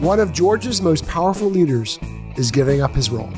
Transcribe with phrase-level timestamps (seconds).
[0.00, 1.98] one of Georgia's most powerful leaders
[2.36, 3.30] is giving up his role.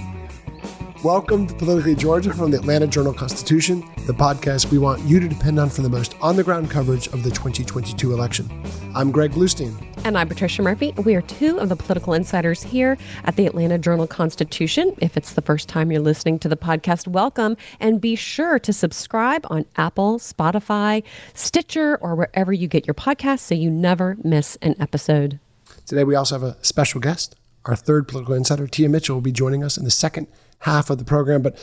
[1.04, 5.28] Welcome to Politically Georgia from the Atlanta Journal Constitution, the podcast we want you to
[5.28, 8.50] depend on for the most on the ground coverage of the 2022 election.
[8.94, 9.76] I'm Greg Bluestein.
[10.04, 10.94] And I'm Patricia Murphy.
[11.04, 14.96] We are two of the political insiders here at the Atlanta Journal Constitution.
[14.98, 17.58] If it's the first time you're listening to the podcast, welcome.
[17.78, 21.04] And be sure to subscribe on Apple, Spotify,
[21.34, 25.38] Stitcher, or wherever you get your podcasts so you never miss an episode.
[25.86, 27.36] Today, we also have a special guest.
[27.64, 30.26] Our third political insider, Tia Mitchell, will be joining us in the second
[30.60, 31.42] half of the program.
[31.42, 31.56] But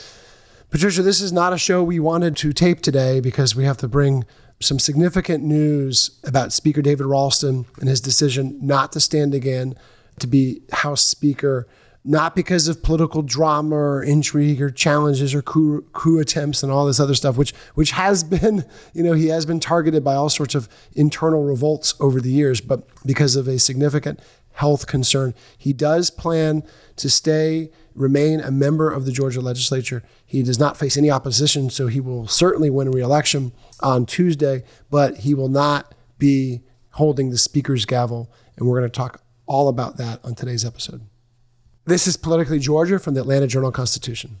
[0.70, 3.88] Patricia, this is not a show we wanted to tape today because we have to
[3.88, 4.24] bring
[4.60, 9.74] some significant news about Speaker David Ralston and his decision not to stand again
[10.20, 11.66] to be House Speaker,
[12.04, 16.84] not because of political drama or intrigue or challenges or coup, coup attempts and all
[16.84, 20.28] this other stuff, which which has been, you know, he has been targeted by all
[20.28, 24.20] sorts of internal revolts over the years, but because of a significant
[24.52, 26.62] health concern, he does plan
[26.96, 30.02] to stay remain a member of the Georgia legislature.
[30.26, 35.18] He does not face any opposition, so he will certainly win re-election on Tuesday, but
[35.18, 38.32] he will not be holding the speaker's gavel.
[38.56, 41.02] And we're going to talk all about that on today's episode.
[41.86, 44.40] This is Politically Georgia from the Atlanta Journal Constitution.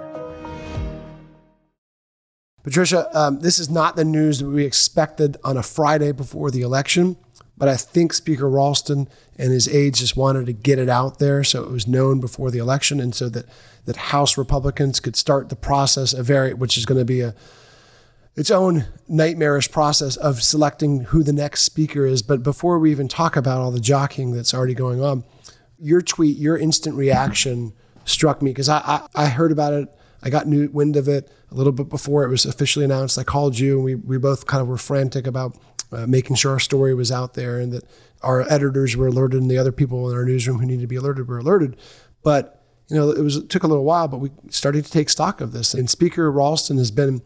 [2.63, 6.61] Patricia, um, this is not the news that we expected on a Friday before the
[6.61, 7.17] election,
[7.57, 9.07] but I think Speaker Ralston
[9.37, 12.51] and his aides just wanted to get it out there so it was known before
[12.51, 13.45] the election, and so that
[13.85, 17.33] that House Republicans could start the process of very, which is going to be a
[18.35, 22.21] its own nightmarish process of selecting who the next speaker is.
[22.21, 25.23] But before we even talk about all the jockeying that's already going on,
[25.77, 27.73] your tweet, your instant reaction
[28.05, 29.89] struck me because I, I I heard about it
[30.23, 33.17] I got new wind of it a little bit before it was officially announced.
[33.17, 35.57] I called you, and we we both kind of were frantic about
[35.91, 37.83] uh, making sure our story was out there and that
[38.21, 40.95] our editors were alerted and the other people in our newsroom who needed to be
[40.95, 41.75] alerted were alerted.
[42.23, 45.09] But you know, it was it took a little while, but we started to take
[45.09, 45.73] stock of this.
[45.73, 47.21] And Speaker Ralston has been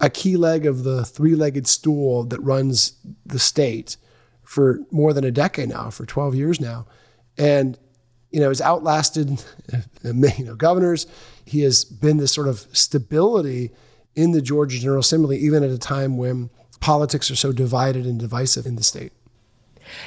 [0.00, 2.92] a key leg of the three-legged stool that runs
[3.26, 3.96] the state
[4.44, 6.86] for more than a decade now, for 12 years now,
[7.36, 7.78] and
[8.30, 9.42] you know, has outlasted
[10.04, 11.06] you know governors.
[11.48, 13.70] He has been this sort of stability
[14.14, 16.50] in the Georgia General Assembly, even at a time when
[16.80, 19.12] politics are so divided and divisive in the state.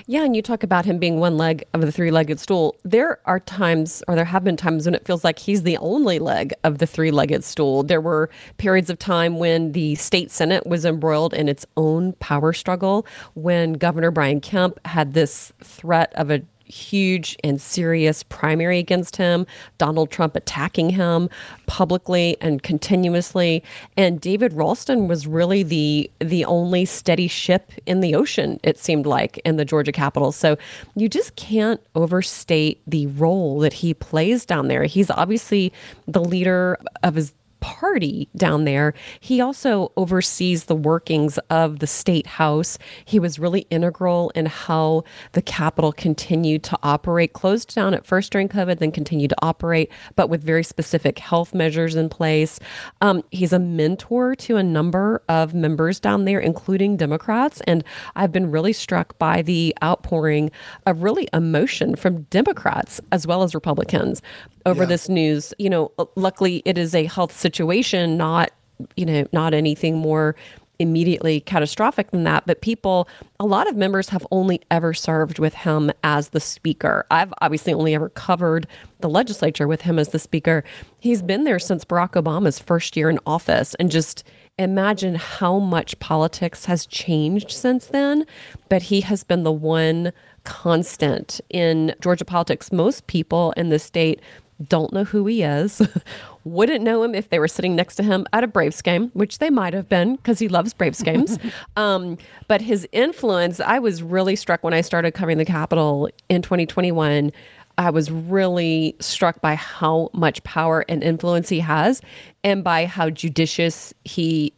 [0.06, 2.76] Yeah, and you talk about him being one leg of the three legged stool.
[2.84, 6.20] There are times, or there have been times, when it feels like he's the only
[6.20, 7.82] leg of the three legged stool.
[7.82, 12.54] There were periods of time when the state Senate was embroiled in its own power
[12.54, 19.16] struggle, when Governor Brian Kemp had this threat of a huge and serious primary against
[19.16, 19.46] him,
[19.78, 21.30] Donald Trump attacking him
[21.68, 23.64] publicly and continuously.
[23.98, 29.06] And David Ralston was really the the only steady ship in the ocean, it seemed
[29.06, 30.32] like, in the Georgia Capitol.
[30.32, 30.58] So
[30.96, 34.86] you just can't overstate the role that he plays down there.
[34.86, 35.74] He's obviously
[36.08, 38.94] the leader of his party down there.
[39.20, 42.78] He also oversees the workings of the state house.
[43.06, 48.32] He was really integral in how the Capitol continued to operate, closed down at first
[48.32, 52.60] during COVID, then continued to operate, but with very specific health measures in place.
[53.00, 57.62] Um, he's a mentor to a number of members down there, including Democrats.
[57.68, 57.84] And
[58.16, 60.52] I've been really struck by the outpouring
[60.86, 64.22] of really emotion from Democrats as well as Republicans
[64.66, 64.90] over yeah.
[64.90, 65.54] this news.
[65.58, 68.52] You know, uh, luckily it is a health situation, not
[68.96, 70.36] you know, not anything more
[70.80, 72.46] immediately catastrophic than that.
[72.48, 73.08] But people,
[73.40, 77.06] a lot of members have only ever served with him as the speaker.
[77.12, 78.68] I've obviously only ever covered
[79.00, 80.64] the legislature with him as the speaker.
[81.00, 84.24] He's been there since Barack Obama's first year in office and just
[84.58, 88.26] imagine how much politics has changed since then.
[88.68, 90.12] But he has been the one
[90.44, 92.72] constant in Georgia politics.
[92.72, 94.20] Most people in the state
[94.68, 95.82] don't know who he is,
[96.44, 99.40] wouldn't know him if they were sitting next to him at a Braves game, which
[99.40, 101.38] they might have been because he loves Braves games.
[101.76, 102.18] um,
[102.48, 107.32] but his influence, I was really struck when I started covering the Capitol in 2021.
[107.78, 112.02] I was really struck by how much power and influence he has
[112.44, 114.54] and by how judicious he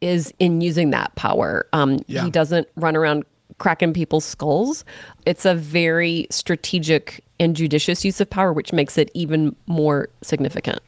[0.00, 1.66] is in using that power.
[1.72, 2.24] Um, Yeah.
[2.24, 3.24] He doesn't run around
[3.58, 4.84] cracking people's skulls.
[5.26, 10.78] It's a very strategic and judicious use of power, which makes it even more significant.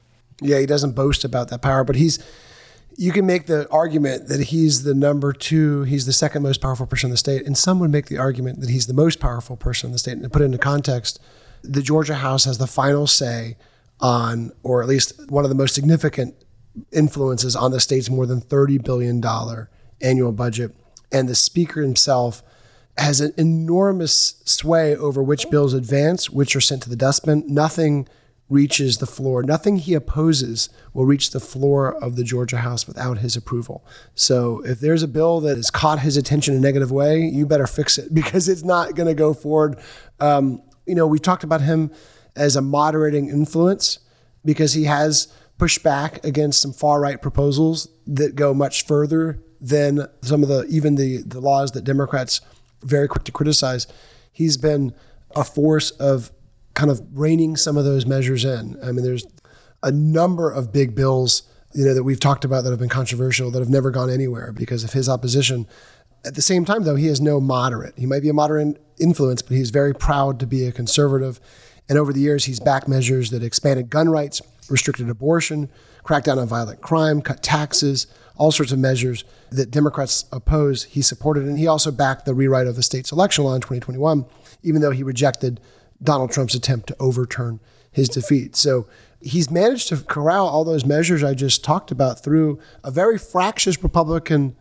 [0.41, 2.25] Yeah, he doesn't boast about that power, but he's.
[2.99, 6.87] You can make the argument that he's the number two, he's the second most powerful
[6.87, 9.57] person in the state, and some would make the argument that he's the most powerful
[9.57, 10.13] person in the state.
[10.13, 11.19] And to put it into context,
[11.63, 13.57] the Georgia House has the final say
[13.99, 16.35] on, or at least one of the most significant
[16.93, 19.23] influences on the state's more than $30 billion
[20.03, 20.77] annual budget.
[21.11, 22.43] And the speaker himself
[22.99, 27.45] has an enormous sway over which bills advance, which are sent to the dustbin.
[27.47, 28.07] Nothing
[28.49, 29.43] reaches the floor.
[29.43, 33.85] Nothing he opposes will reach the floor of the Georgia House without his approval.
[34.15, 37.47] So if there's a bill that has caught his attention in a negative way, you
[37.47, 39.79] better fix it because it's not going to go forward.
[40.21, 41.91] Um, you know, we've talked about him
[42.37, 44.01] as a moderating influence
[44.45, 50.07] because he has pushed back against some far right proposals that go much further than
[50.23, 52.41] some of the even the the laws that Democrats
[52.83, 53.87] very quick to criticize.
[54.33, 54.95] He's been
[55.35, 56.31] a force of
[56.75, 58.79] kind of reining some of those measures in.
[58.83, 59.27] I mean, there's
[59.83, 61.43] a number of big bills,
[61.75, 64.53] you know, that we've talked about that have been controversial that have never gone anywhere
[64.53, 65.67] because of his opposition.
[66.25, 67.95] At the same time, though, he is no moderate.
[67.97, 71.41] He might be a moderate influence, but he's very proud to be a conservative.
[71.89, 74.41] And over the years, he's backed measures that expanded gun rights,
[74.71, 75.69] restricted abortion,
[76.05, 78.07] cracked down on violent crime, cut taxes,
[78.37, 80.85] all sorts of measures that Democrats oppose.
[80.85, 84.25] He supported, and he also backed the rewrite of the state's election law in 2021,
[84.63, 85.61] even though he rejected
[86.03, 88.57] Donald Trump's attempt to overturn his defeat.
[88.57, 88.87] So
[89.21, 93.83] he's managed to corral all those measures I just talked about through a very fractious
[93.83, 94.57] Republican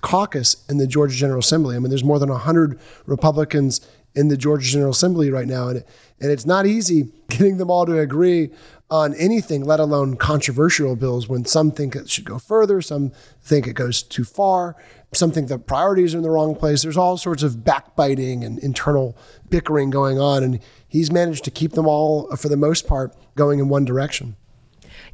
[0.00, 1.76] caucus in the Georgia General Assembly.
[1.76, 3.80] I mean, there's more than 100 Republicans
[4.14, 5.84] in the Georgia General Assembly right now, and,
[6.20, 8.50] and it's not easy getting them all to agree
[8.90, 13.10] on anything, let alone controversial bills, when some think it should go further, some
[13.42, 14.76] think it goes too far,
[15.12, 16.82] some think the priorities are in the wrong place.
[16.82, 19.16] There's all sorts of backbiting and internal
[19.48, 23.14] bickering going on, and he's managed to keep them all, uh, for the most part,
[23.34, 24.36] going in one direction.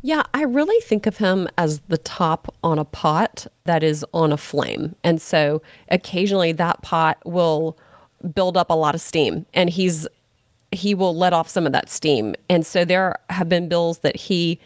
[0.02, 4.32] Yeah, I really think of him as the top on a pot that is on
[4.32, 4.97] a flame.
[5.05, 7.79] And so occasionally that pot will
[8.34, 10.06] build up a lot of steam and he's
[10.72, 12.37] he will let off some of that steam.
[12.49, 14.61] And so there have been bills that he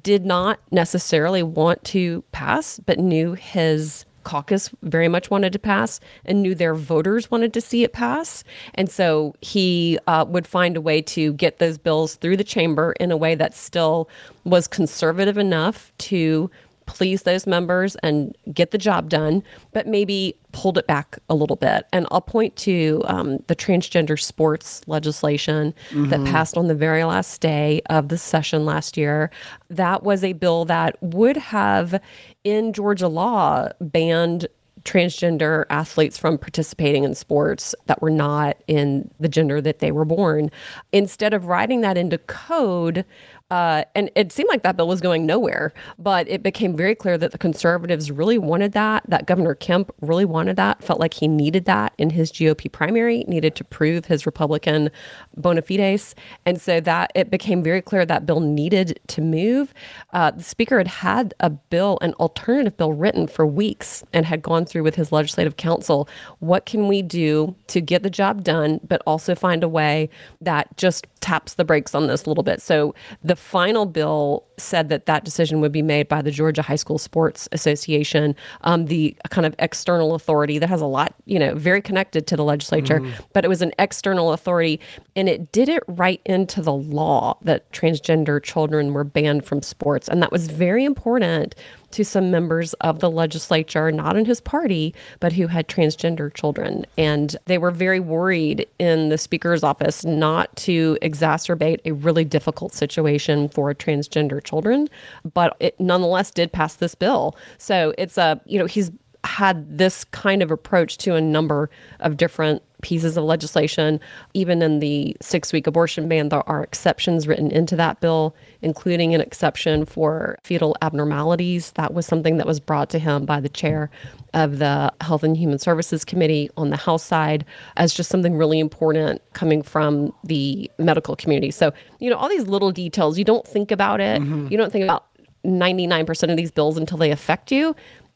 [0.00, 6.00] did not necessarily want to pass but knew his caucus very much wanted to pass
[6.24, 8.42] and knew their voters wanted to see it pass.
[8.74, 12.94] And so he uh, would find a way to get those bills through the chamber
[12.98, 14.08] in a way that still
[14.44, 16.50] was conservative enough to
[16.86, 19.42] please those members and get the job done,
[19.72, 21.86] but maybe pulled it back a little bit.
[21.92, 25.74] And I'll point to um, the transgender sports legislation
[26.10, 29.30] that passed on the very last day of the session last year.
[29.68, 32.00] That was a bill that would have,
[32.44, 34.46] in Georgia law, banned
[34.84, 40.04] transgender athletes from participating in sports that were not in the gender that they were
[40.04, 40.50] born.
[40.92, 43.04] Instead of writing that into code,
[43.50, 47.18] uh, and it seemed like that bill was going nowhere, but it became very clear
[47.18, 51.28] that the conservatives really wanted that, that Governor Kemp really wanted that, felt like he
[51.28, 54.90] needed that in his GOP primary, needed to prove his Republican
[55.36, 56.14] bona fides.
[56.46, 59.74] And so that it became very clear that bill needed to move.
[60.14, 64.40] Uh, the speaker had had a bill, an alternative bill written for weeks and had
[64.40, 66.08] gone through with his legislative counsel.
[66.38, 70.08] What can we do to get the job done, but also find a way
[70.40, 72.62] that just taps the brakes on this a little bit?
[72.62, 76.76] So the final bill said that that decision would be made by the Georgia High
[76.76, 81.54] School Sports Association, um, the kind of external authority that has a lot, you know,
[81.54, 83.00] very connected to the legislature,
[83.32, 84.80] but it was an external authority
[85.16, 90.08] and it did it right into the law that transgender children were banned from sports.
[90.08, 91.54] And that was very important
[91.94, 96.84] to some members of the legislature, not in his party, but who had transgender children.
[96.98, 102.72] And they were very worried in the speaker's office not to exacerbate a really difficult
[102.72, 104.88] situation for transgender children.
[105.32, 107.36] But it nonetheless did pass this bill.
[107.58, 108.90] So it's a, you know, he's
[109.34, 113.98] had this kind of approach to a number of different pieces of legislation.
[114.32, 119.12] Even in the six week abortion ban, there are exceptions written into that bill, including
[119.12, 121.72] an exception for fetal abnormalities.
[121.72, 123.90] That was something that was brought to him by the chair
[124.34, 127.44] of the Health and Human Services Committee on the House side
[127.76, 131.50] as just something really important coming from the medical community.
[131.50, 134.22] So, you know, all these little details, you don't think about it.
[134.22, 134.46] Mm-hmm.
[134.48, 135.06] You don't think about
[135.44, 137.74] 99% of these bills until they affect you.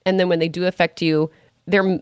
[0.09, 1.31] And then when they do affect you,
[1.67, 2.01] they're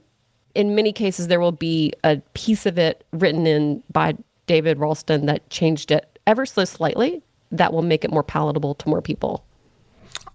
[0.55, 4.15] in many cases there will be a piece of it written in by
[4.47, 7.21] David Ralston that changed it ever so slightly
[7.51, 9.45] that will make it more palatable to more people.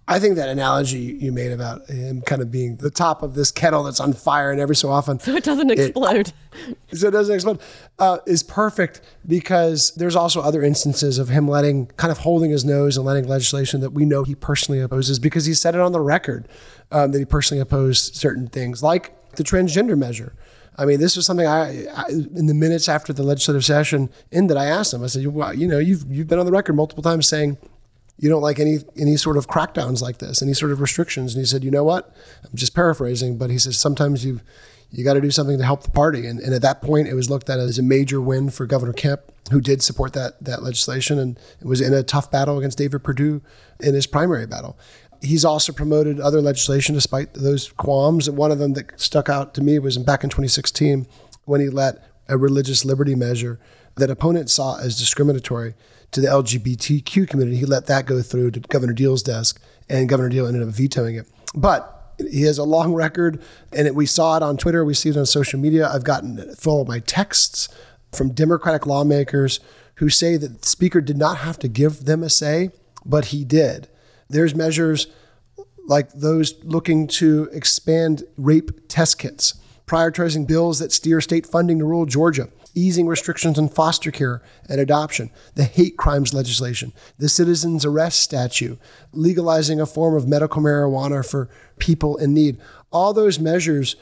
[0.08, 3.50] I think that analogy you made about him kind of being the top of this
[3.50, 6.32] kettle that's on fire, and every so often, so it doesn't explode.
[6.68, 7.60] It, so it doesn't explode,
[8.00, 12.64] uh, is perfect because there's also other instances of him letting, kind of holding his
[12.64, 15.92] nose and letting legislation that we know he personally opposes because he said it on
[15.92, 16.48] the record
[16.92, 20.34] um, that he personally opposed certain things, like the transgender measure.
[20.76, 24.56] I mean, this was something I, I, in the minutes after the legislative session ended,
[24.56, 25.02] I asked him.
[25.02, 27.58] I said, well, you know, you've you've been on the record multiple times saying
[28.18, 31.34] you don't like any any sort of crackdowns like this, any sort of restrictions.
[31.34, 32.14] And he said, you know what?
[32.44, 34.42] I'm just paraphrasing, but he says sometimes you've
[34.90, 36.26] you got to do something to help the party.
[36.26, 38.92] And, and at that point, it was looked at as a major win for Governor
[38.92, 43.04] Kemp, who did support that that legislation and was in a tough battle against David
[43.04, 43.42] Perdue
[43.80, 44.78] in his primary battle
[45.22, 48.28] he's also promoted other legislation despite those qualms.
[48.28, 51.06] And one of them that stuck out to me was back in 2016
[51.44, 53.58] when he let a religious liberty measure
[53.96, 55.74] that opponents saw as discriminatory
[56.12, 57.58] to the LGBTQ community.
[57.58, 61.16] He let that go through to Governor Deal's desk, and Governor Deal ended up vetoing
[61.16, 61.26] it.
[61.54, 64.84] But he has a long record, and it, we saw it on Twitter.
[64.84, 65.88] We see it on social media.
[65.88, 67.68] I've gotten full of my texts
[68.12, 69.60] from Democratic lawmakers
[69.96, 72.70] who say that the Speaker did not have to give them a say,
[73.04, 73.88] but he did.
[74.32, 75.08] There's measures
[75.86, 79.54] like those looking to expand rape test kits,
[79.86, 84.80] prioritizing bills that steer state funding to rural Georgia, easing restrictions on foster care and
[84.80, 88.78] adoption, the hate crimes legislation, the citizens arrest statute,
[89.12, 92.58] legalizing a form of medical marijuana for people in need.
[92.90, 93.96] All those measures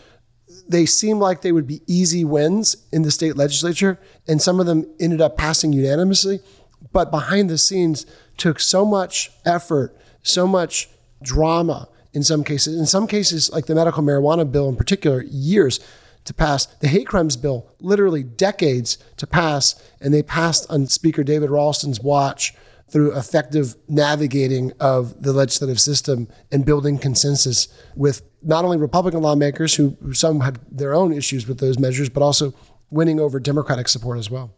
[0.68, 4.66] they seem like they would be easy wins in the state legislature, and some of
[4.66, 6.40] them ended up passing unanimously.
[6.92, 8.06] But behind the scenes,
[8.36, 10.88] took so much effort so much
[11.22, 12.78] drama in some cases.
[12.78, 15.80] In some cases, like the medical marijuana bill in particular, years
[16.24, 16.66] to pass.
[16.66, 22.00] The hate crimes bill, literally decades to pass, and they passed on Speaker David Ralston's
[22.00, 22.54] watch
[22.90, 29.74] through effective navigating of the legislative system and building consensus with not only Republican lawmakers
[29.76, 32.52] who some had their own issues with those measures, but also
[32.90, 34.52] winning over Democratic support as well.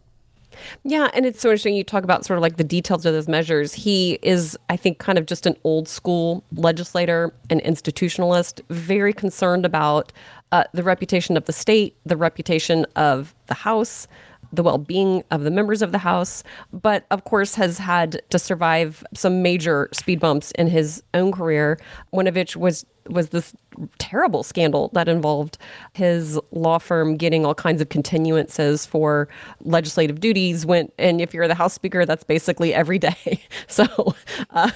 [0.83, 1.75] Yeah, and it's so interesting.
[1.75, 3.73] You talk about sort of like the details of those measures.
[3.73, 9.65] He is, I think, kind of just an old school legislator, an institutionalist, very concerned
[9.65, 10.11] about
[10.51, 14.07] uh, the reputation of the state, the reputation of the House,
[14.53, 18.37] the well being of the members of the House, but of course has had to
[18.37, 21.79] survive some major speed bumps in his own career,
[22.11, 23.53] one of which was was this
[23.97, 25.57] terrible scandal that involved
[25.93, 29.27] his law firm getting all kinds of continuances for
[29.61, 33.41] legislative duties went and if you're the house speaker that's basically every day.
[33.67, 34.13] So
[34.51, 34.69] uh,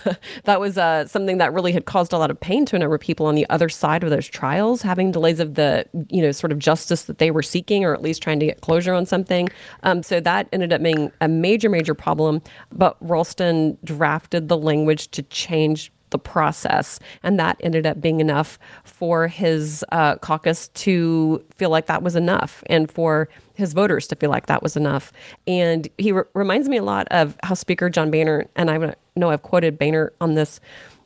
[0.45, 2.95] that was uh, something that really had caused a lot of pain to a number
[2.95, 6.31] of people on the other side of those trials having delays of the you know
[6.31, 9.05] sort of justice that they were seeking or at least trying to get closure on
[9.05, 9.49] something.
[9.83, 12.41] Um, so that ended up being a major major problem.
[12.71, 16.99] But ralston drafted the language to change the process.
[17.23, 22.15] And that ended up being enough for his uh, caucus to feel like that was
[22.15, 25.11] enough and for his voters to feel like that was enough.
[25.47, 28.47] And he re- reminds me a lot of House Speaker John Boehner.
[28.55, 30.59] And I know I've quoted Boehner on this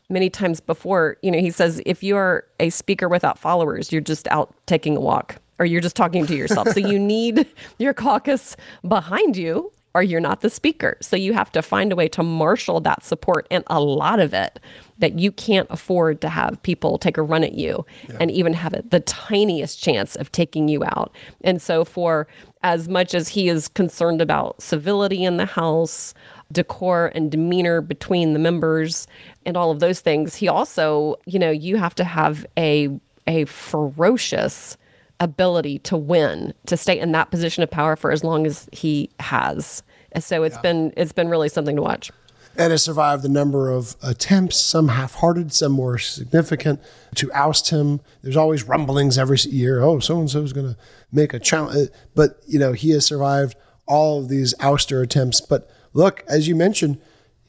[0.09, 1.17] many times before.
[1.21, 4.97] You know, he says, if you are a speaker without followers, you're just out taking
[4.97, 6.69] a walk or you're just talking to yourself.
[6.69, 10.97] so you need your caucus behind you or you're not the speaker.
[11.01, 14.33] So you have to find a way to marshal that support and a lot of
[14.33, 14.59] it
[14.99, 18.17] that you can't afford to have people take a run at you yeah.
[18.19, 21.13] and even have it the tiniest chance of taking you out.
[21.43, 22.27] And so for
[22.63, 26.13] as much as he is concerned about civility in the house,
[26.51, 29.07] decor and demeanor between the members
[29.45, 32.89] and all of those things, he also, you know, you have to have a
[33.27, 34.77] a ferocious
[35.21, 39.09] ability to win, to stay in that position of power for as long as he
[39.19, 39.83] has.
[40.19, 40.61] So it's yeah.
[40.61, 42.11] been it's been really something to watch.
[42.57, 46.81] And has survived a number of attempts, some half-hearted, some more significant,
[47.15, 48.01] to oust him.
[48.23, 49.81] There's always rumblings every year.
[49.81, 50.77] Oh, so and so is going to
[51.13, 55.39] make a challenge, uh, but you know he has survived all of these ouster attempts.
[55.39, 56.99] But look, as you mentioned,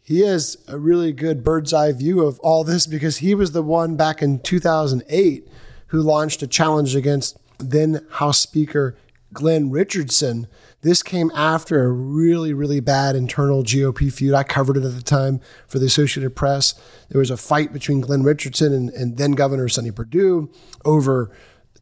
[0.04, 3.62] he has a really good bird's eye view of all this because he was the
[3.62, 5.48] one back in 2008
[5.88, 8.96] who launched a challenge against then House Speaker
[9.32, 10.46] Glenn Richardson.
[10.82, 14.34] This came after a really, really bad internal GOP feud.
[14.34, 16.74] I covered it at the time for the Associated Press.
[17.08, 20.50] There was a fight between Glenn Richardson and, and then Governor Sonny Perdue
[20.84, 21.30] over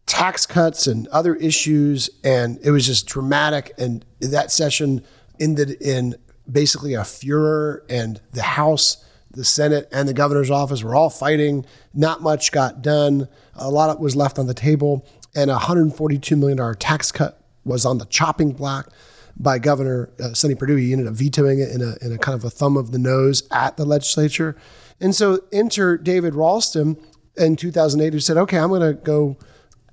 [0.06, 2.10] tax cuts and other issues.
[2.22, 3.72] And it was just dramatic.
[3.78, 5.02] And that session
[5.40, 6.16] ended in
[6.50, 11.64] basically a furor, and the House, the Senate, and the governor's office were all fighting.
[11.94, 13.28] Not much got done.
[13.54, 17.98] A lot was left on the table, and a $142 million tax cut was on
[17.98, 18.92] the chopping block
[19.36, 20.76] by Governor uh, Sonny Perdue.
[20.76, 22.98] He ended up vetoing it in a, in a kind of a thumb of the
[22.98, 24.56] nose at the legislature.
[25.00, 26.96] And so enter David Ralston
[27.36, 29.36] in 2008 who said, okay, I'm going to go,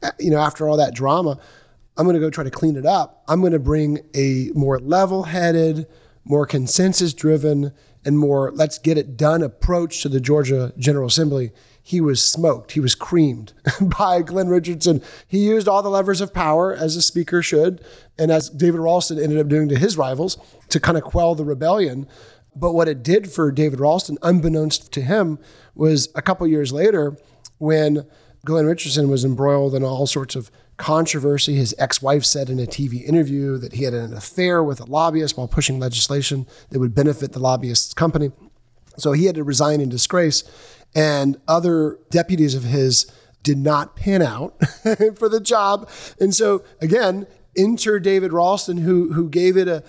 [0.03, 1.39] uh, you know, after all that drama,
[1.97, 3.23] I'm going to go try to clean it up.
[3.27, 5.87] I'm going to bring a more level headed,
[6.25, 7.73] more consensus driven,
[8.05, 11.51] and more let's get it done approach to the Georgia General Assembly.
[11.87, 12.73] He was smoked.
[12.73, 15.01] He was creamed by Glenn Richardson.
[15.25, 17.81] He used all the levers of power, as a speaker should,
[18.19, 21.45] and as David Ralston ended up doing to his rivals to kind of quell the
[21.45, 22.05] rebellion.
[22.53, 25.39] But what it did for David Ralston, unbeknownst to him,
[25.75, 27.15] was a couple years later
[27.57, 28.05] when
[28.43, 31.55] Glenn Richardson was embroiled in all sorts of controversy.
[31.55, 34.85] His ex wife said in a TV interview that he had an affair with a
[34.85, 38.33] lobbyist while pushing legislation that would benefit the lobbyist's company.
[38.97, 40.43] So he had to resign in disgrace.
[40.97, 43.05] And other deputies of his
[43.43, 44.59] did not pan out
[45.15, 45.87] for the job.
[46.19, 49.83] And so, again, enter David Ralston, who, who gave it a,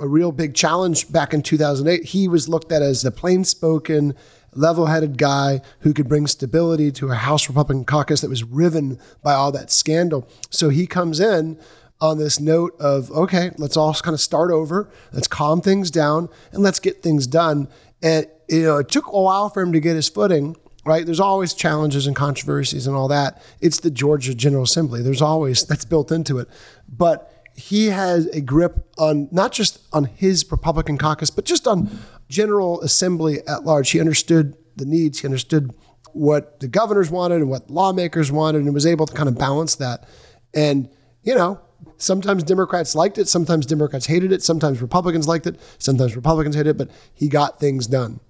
[0.00, 2.06] a real big challenge back in 2008.
[2.06, 4.14] He was looked at as the plain spoken,
[4.54, 8.98] level headed guy who could bring stability to a House Republican caucus that was riven
[9.22, 10.26] by all that scandal.
[10.48, 11.58] So he comes in
[12.00, 16.28] on this note of, okay, let's all kind of start over, let's calm things down,
[16.52, 17.68] and let's get things done.
[18.04, 20.56] And, you know, it took a while for him to get his footing.
[20.86, 23.42] Right, there's always challenges and controversies and all that.
[23.62, 25.00] It's the Georgia General Assembly.
[25.00, 26.46] There's always that's built into it.
[26.86, 31.88] But he has a grip on not just on his Republican caucus, but just on
[32.28, 33.92] General Assembly at large.
[33.92, 35.74] He understood the needs, he understood
[36.12, 39.76] what the governors wanted and what lawmakers wanted, and was able to kind of balance
[39.76, 40.06] that.
[40.52, 40.90] And,
[41.22, 41.62] you know,
[41.96, 46.70] sometimes Democrats liked it, sometimes Democrats hated it, sometimes Republicans liked it, sometimes Republicans hated
[46.70, 48.20] it, but he got things done.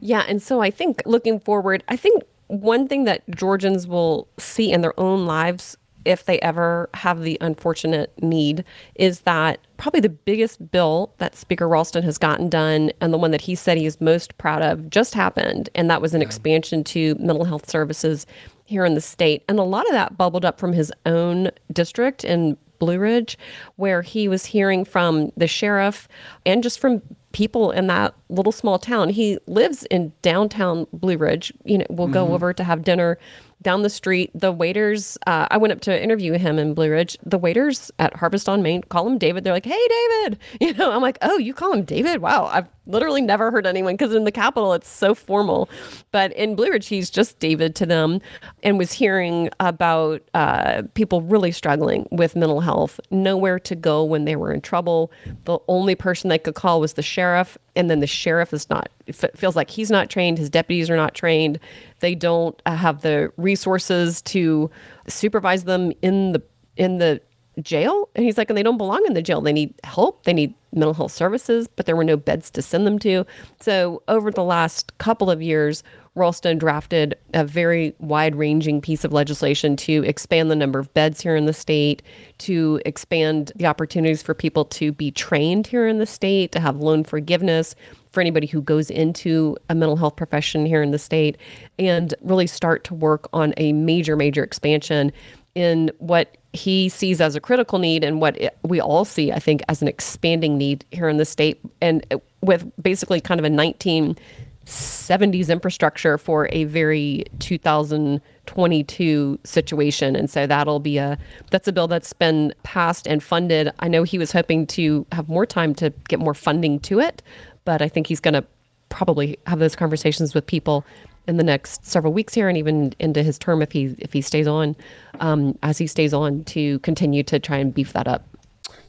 [0.00, 0.24] Yeah.
[0.28, 4.80] And so I think looking forward, I think one thing that Georgians will see in
[4.80, 10.70] their own lives if they ever have the unfortunate need, is that probably the biggest
[10.70, 14.00] bill that Speaker Ralston has gotten done and the one that he said he is
[14.00, 15.68] most proud of just happened.
[15.74, 16.26] And that was an yeah.
[16.26, 18.26] expansion to mental health services
[18.64, 19.44] here in the state.
[19.48, 23.38] And a lot of that bubbled up from his own district in Blue Ridge,
[23.76, 26.08] where he was hearing from the sheriff
[26.44, 29.08] and just from people in that little small town.
[29.08, 31.52] He lives in downtown Blue Ridge.
[31.64, 32.14] You know, we'll mm-hmm.
[32.14, 33.18] go over to have dinner
[33.62, 37.18] down the street, the waiters, uh, I went up to interview him in Blue Ridge.
[37.22, 39.44] The waiters at Harvest on Main call him David.
[39.44, 40.38] They're like, hey, David.
[40.60, 42.20] You know, I'm like, oh, you call him David?
[42.20, 42.46] Wow.
[42.52, 45.68] I've literally never heard anyone because in the capital, it's so formal.
[46.10, 48.20] But in Blue Ridge, he's just David to them
[48.62, 54.24] and was hearing about uh, people really struggling with mental health, nowhere to go when
[54.24, 55.10] they were in trouble.
[55.44, 57.56] The only person they could call was the sheriff.
[57.76, 58.90] And then the sheriff is not,
[59.36, 60.38] feels like he's not trained.
[60.38, 61.60] His deputies are not trained.
[62.00, 64.70] They don't uh, have the resources to
[65.06, 66.42] supervise them in the
[66.76, 67.20] in the
[67.60, 69.40] jail and he's like and they don't belong in the jail.
[69.40, 70.24] They need help.
[70.24, 73.26] They need mental health services but there were no beds to send them to.
[73.60, 75.82] So over the last couple of years
[76.16, 81.20] Ralston drafted a very wide ranging piece of legislation to expand the number of beds
[81.20, 82.02] here in the state,
[82.38, 86.76] to expand the opportunities for people to be trained here in the state, to have
[86.76, 87.76] loan forgiveness
[88.10, 91.36] for anybody who goes into a mental health profession here in the state,
[91.78, 95.12] and really start to work on a major, major expansion
[95.54, 99.62] in what he sees as a critical need and what we all see, I think,
[99.68, 102.04] as an expanding need here in the state, and
[102.40, 110.16] with basically kind of a 1970s infrastructure for a very 2022 situation.
[110.16, 111.16] And so that'll be a
[111.50, 113.70] that's a bill that's been passed and funded.
[113.78, 117.22] I know he was hoping to have more time to get more funding to it,
[117.64, 118.44] but I think he's going to
[118.88, 120.84] probably have those conversations with people
[121.30, 124.20] in the next several weeks here and even into his term if he if he
[124.20, 124.74] stays on
[125.20, 128.26] um, as he stays on to continue to try and beef that up.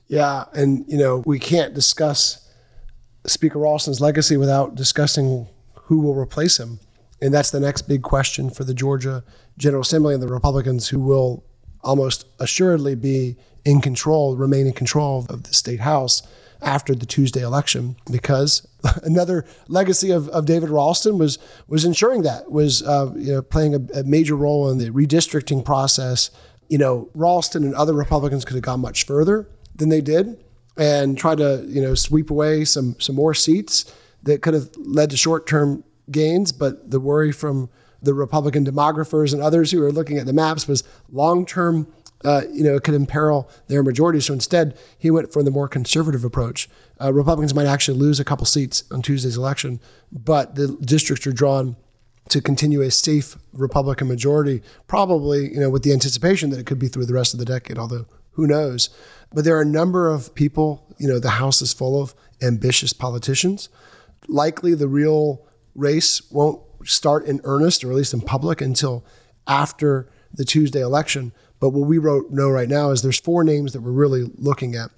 [0.07, 2.49] Yeah, and you know we can't discuss
[3.27, 6.79] Speaker Ralston's legacy without discussing who will replace him,
[7.21, 9.23] and that's the next big question for the Georgia
[9.57, 11.43] General Assembly and the Republicans who will
[11.83, 16.23] almost assuredly be in control, remain in control of the state house.
[16.61, 18.67] After the Tuesday election because
[19.03, 23.75] another legacy of, of David Ralston was was ensuring that was uh, you know, playing
[23.75, 26.31] a, a major role in the redistricting process.
[26.69, 30.43] You know, Ralston and other Republicans could have gone much further than they did
[30.77, 33.93] and tried to you know sweep away some some more seats
[34.23, 37.69] that could have led to short term gains, but the worry from
[38.01, 41.91] the Republican demographers and others who are looking at the maps was long term
[42.23, 44.19] uh, you know, it could imperil their majority.
[44.19, 46.69] So instead, he went for the more conservative approach.
[46.99, 49.79] Uh, Republicans might actually lose a couple seats on Tuesday's election,
[50.11, 51.75] but the districts are drawn
[52.29, 56.79] to continue a safe Republican majority, probably, you know, with the anticipation that it could
[56.79, 58.89] be through the rest of the decade, although who knows.
[59.33, 62.93] But there are a number of people, you know, the House is full of ambitious
[62.93, 63.69] politicians.
[64.27, 69.05] Likely the real race won't start in earnest, or at least in public, until
[69.47, 71.33] after the Tuesday election.
[71.61, 74.75] But what we wrote know right now is there's four names that we're really looking
[74.75, 74.89] at.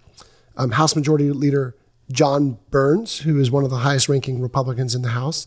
[0.56, 1.76] Um, House Majority Leader
[2.12, 5.46] John Burns, who is one of the highest ranking Republicans in the House.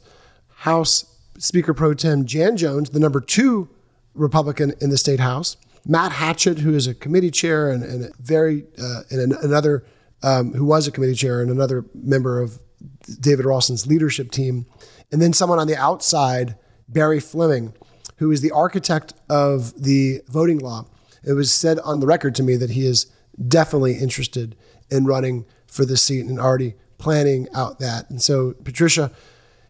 [0.58, 1.06] House
[1.38, 3.68] Speaker Pro Tem Jan Jones, the number two
[4.14, 5.56] Republican in the state House.
[5.86, 9.84] Matt Hatchett, who is a committee chair and, and very uh, and another
[10.22, 12.58] um, who was a committee chair and another member of
[13.20, 14.66] David Ralston's leadership team,
[15.10, 16.56] and then someone on the outside,
[16.88, 17.72] Barry Fleming,
[18.16, 20.86] who is the architect of the voting law
[21.26, 23.06] it was said on the record to me that he is
[23.48, 24.56] definitely interested
[24.90, 28.08] in running for the seat and already planning out that.
[28.08, 29.10] And so, Patricia,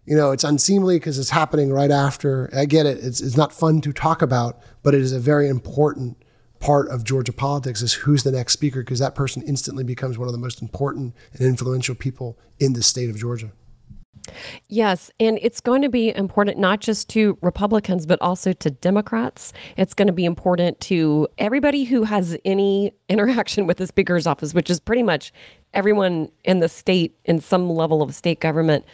[0.04, 2.48] you know, it's unseemly because it's happening right after.
[2.54, 2.98] I get it.
[2.98, 6.22] It's, it's not fun to talk about, but it is a very important
[6.60, 10.28] part of Georgia politics is who's the next speaker because that person instantly becomes one
[10.28, 13.50] of the most important and influential people in the state of Georgia.
[14.68, 19.52] Yes, and it's going to be important not just to Republicans, but also to Democrats.
[19.76, 24.54] It's going to be important to everybody who has any interaction with the Speaker's office,
[24.54, 25.32] which is pretty much
[25.74, 28.84] everyone in the state in some level of state government.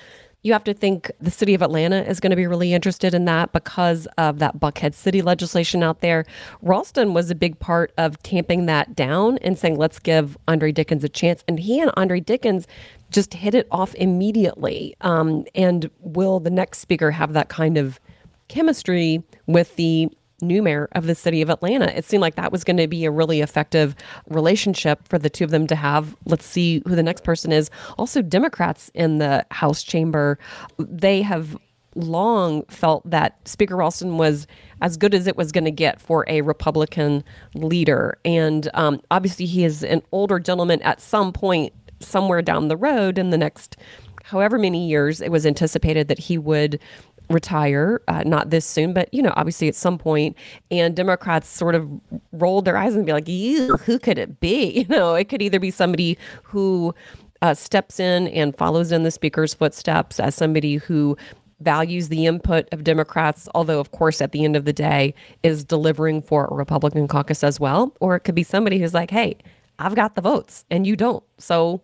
[0.45, 3.27] You have to think the city of Atlanta is going to be really interested in
[3.27, 6.25] that because of that Buckhead City legislation out there.
[6.63, 11.05] Ralston was a big part of tamping that down and saying, let's give Andre Dickens
[11.05, 11.45] a chance.
[11.47, 12.67] And he and Andre Dickens
[13.11, 14.97] just hit it off immediately.
[15.03, 18.01] Um, and will the next speaker have that kind of
[18.49, 20.11] chemistry with the
[20.43, 21.97] new mayor of the city of Atlanta.
[21.97, 23.95] It seemed like that was going to be a really effective
[24.29, 26.17] relationship for the two of them to have.
[26.27, 27.71] Let's see who the next person is.
[27.99, 30.39] Also, Democrats in the House chamber,
[30.79, 31.57] they have
[31.95, 34.47] long felt that Speaker Ralston was
[34.81, 37.23] as good as it was going to get for a Republican
[37.55, 38.19] leader.
[38.25, 43.19] And um, obviously, he is an older gentleman at some point somewhere down the road
[43.19, 43.77] in the next
[44.25, 46.81] however many years it was anticipated that he would
[47.31, 50.37] retire, uh, not this soon, but you know, obviously at some point.
[50.71, 51.89] And Democrats sort of
[52.33, 54.53] rolled their eyes and be like, who could it be?
[54.83, 56.93] You know, it could either be somebody who
[57.41, 61.17] uh, steps in and follows in the speaker's footsteps as somebody who
[61.61, 65.65] values the input of Democrats, although, of course, at the end of the day, is
[65.65, 67.95] delivering for a Republican caucus as well.
[68.01, 69.37] Or it could be somebody who's like, hey,
[69.79, 71.23] I've got the votes and you don't.
[71.39, 71.81] So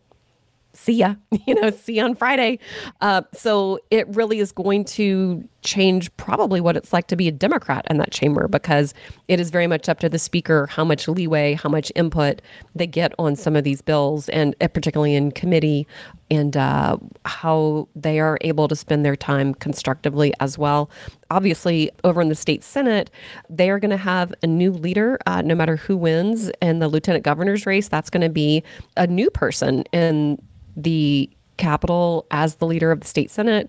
[0.78, 1.14] see ya,
[1.46, 2.58] you know, see you on Friday.
[3.00, 7.32] Uh, so it really is going to change probably what it's like to be a
[7.32, 8.94] Democrat in that chamber because
[9.26, 12.40] it is very much up to the speaker how much leeway, how much input
[12.76, 15.86] they get on some of these bills, and uh, particularly in committee,
[16.30, 20.88] and uh, how they are able to spend their time constructively as well.
[21.30, 23.10] Obviously, over in the state senate,
[23.50, 26.88] they are going to have a new leader, uh, no matter who wins in the
[26.88, 27.88] lieutenant governor's race.
[27.88, 28.62] That's going to be
[28.96, 30.38] a new person in
[30.78, 33.68] the Capitol as the leader of the state senate.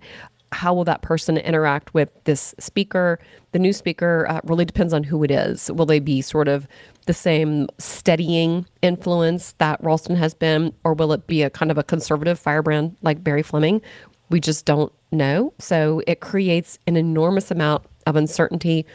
[0.52, 3.20] How will that person interact with this speaker?
[3.52, 5.72] The new speaker uh, really depends on who it is.
[5.72, 6.68] Will they be sort of
[7.08, 11.78] the same steadying influence that Ralston has been, or will it be a kind of
[11.78, 13.82] a conservative firebrand like Barry Fleming?
[14.30, 15.54] We just don't know.
[15.60, 18.86] So it creates an enormous amount of uncertainty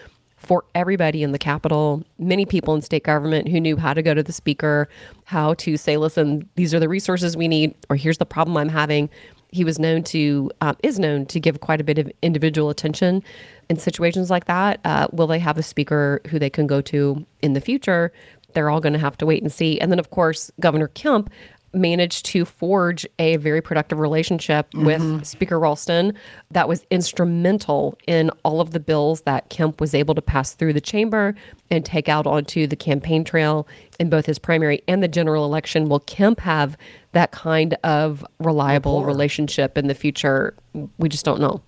[0.44, 4.14] for everybody in the Capitol, many people in state government who knew how to go
[4.14, 4.88] to the speaker,
[5.24, 8.68] how to say, listen, these are the resources we need, or here's the problem I'm
[8.68, 9.09] having.
[9.48, 13.22] He was known to, uh, is known to give quite a bit of individual attention
[13.70, 14.80] in situations like that.
[14.85, 18.12] Uh, will they have a speaker who they can go to in the future?
[18.52, 19.80] They're all going to have to wait and see.
[19.80, 21.30] And then, of course, Governor Kemp
[21.74, 24.87] managed to forge a very productive relationship mm-hmm.
[24.87, 26.14] with Speaker Ralston
[26.50, 30.72] that was instrumental in all of the bills that Kemp was able to pass through
[30.72, 31.34] the chamber
[31.70, 33.66] and take out onto the campaign trail
[33.98, 35.88] in both his primary and the general election.
[35.88, 36.76] Will Kemp have
[37.12, 39.06] that kind of reliable Rapport.
[39.06, 40.54] relationship in the future?
[40.98, 41.62] We just don't know.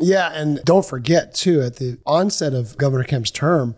[0.00, 3.74] Yeah, and don't forget too, at the onset of Governor Kemp's term,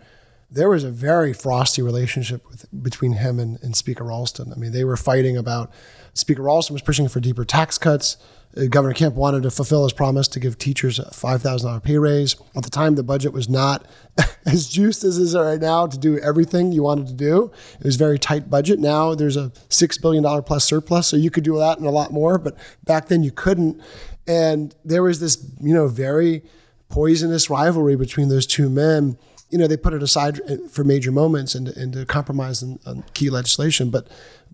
[0.55, 4.53] there was a very frosty relationship with, between him and, and Speaker Ralston.
[4.53, 5.73] I mean, they were fighting about
[6.14, 8.17] Speaker Ralston was pushing for deeper tax cuts.
[8.57, 12.37] Uh, Governor Kemp wanted to fulfill his promise to give teachers a $5,000 pay raise.
[12.55, 13.85] At the time, the budget was not
[14.47, 17.51] as juiced as it is right now to do everything you wanted to do.
[17.81, 18.79] It was very tight budget.
[18.79, 22.12] Now there's a $6 billion plus surplus, so you could do that and a lot
[22.12, 23.83] more, but back then you couldn't.
[24.29, 26.45] And there was this, you know, very
[26.88, 29.19] poisonous rivalry between those two men
[29.50, 32.78] you know, they put it aside uh, for major moments and, and to compromise on,
[32.87, 33.90] on, key legislation.
[33.90, 34.09] But,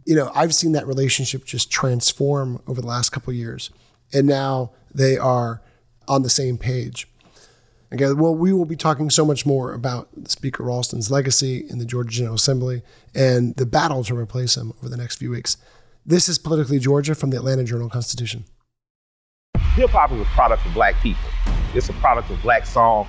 [0.04, 3.70] you know, I've seen that relationship just transform over the last couple years.
[4.12, 5.62] And now they are
[6.08, 7.06] on the same page.
[7.92, 11.84] Again, well, we will be talking so much more about Speaker Ralston's legacy in the
[11.84, 12.82] Georgia General Assembly
[13.14, 15.56] and the battle to replace him over the next few weeks.
[16.06, 18.44] This is Politically Georgia from the Atlanta Journal Constitution.
[19.74, 21.22] Hip hop is a product of black people.
[21.74, 23.08] It's a product of black song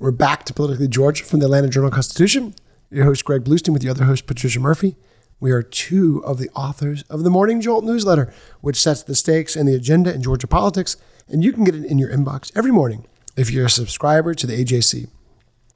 [0.00, 2.54] We're back to Politically Georgia from the Atlanta Journal Constitution.
[2.88, 4.94] Your host, Greg Bluestein, with the other host, Patricia Murphy.
[5.40, 9.56] We are two of the authors of the Morning Jolt newsletter, which sets the stakes
[9.56, 12.70] and the agenda in Georgia politics, and you can get it in your inbox every
[12.70, 15.08] morning if you're a subscriber to the AJC.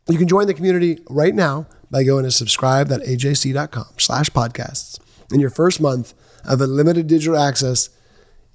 [0.08, 5.00] You can join the community right now by going to subscribe.ajc.com slash podcasts.
[5.32, 7.90] In your first month of unlimited digital access,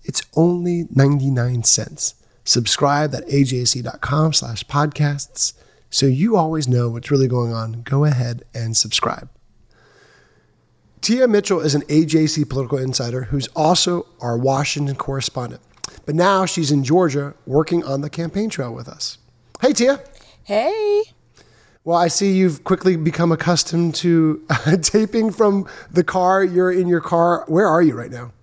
[0.05, 2.15] it's only 99 cents
[2.47, 5.53] subscribe at ajc.com slash podcasts
[5.89, 7.81] so you always know what's really going on.
[7.83, 9.29] Go ahead and subscribe.
[11.01, 15.61] Tia Mitchell is an AJC political insider who's also our Washington correspondent.
[16.05, 19.17] But now she's in Georgia working on the campaign trail with us.
[19.61, 20.01] Hey, Tia.
[20.43, 21.03] Hey.
[21.83, 24.45] Well, I see you've quickly become accustomed to
[24.81, 26.43] taping from the car.
[26.43, 27.45] You're in your car.
[27.47, 28.33] Where are you right now?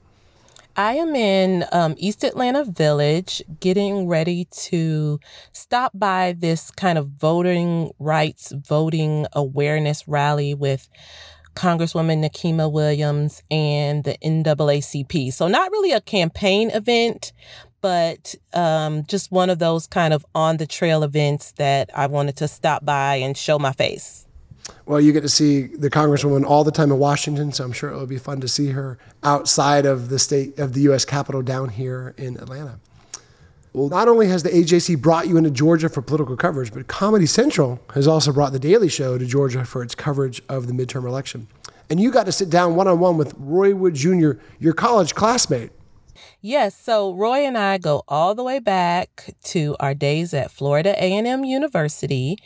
[0.77, 5.21] I am in um, East Atlanta Village getting ready to
[5.53, 10.89] stop by this kind of voting rights, voting awareness rally with
[11.55, 15.33] Congresswoman Nikema Williams and the NAACP.
[15.33, 17.33] So, not really a campaign event,
[17.81, 22.37] but um, just one of those kind of on the trail events that I wanted
[22.39, 24.24] to stop by and show my face.
[24.87, 27.91] Well, you get to see the Congresswoman all the time in Washington, so I'm sure
[27.91, 31.05] it'll be fun to see her outside of the state of the U.S.
[31.05, 32.79] Capitol down here in Atlanta.
[33.73, 37.27] Well, not only has the AJC brought you into Georgia for political coverage, but Comedy
[37.27, 41.07] Central has also brought The Daily Show to Georgia for its coverage of the midterm
[41.07, 41.49] election.
[41.91, 45.15] And you got to sit down one on one with Roy Wood Jr., your college
[45.15, 45.73] classmate.
[46.41, 50.95] Yes, so Roy and I go all the way back to our days at Florida
[50.97, 52.39] A&M University